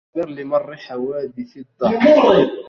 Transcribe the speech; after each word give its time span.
اصبر 0.15 0.29
لمر 0.29 0.75
حوادث 0.75 1.57
الدهر 1.57 2.51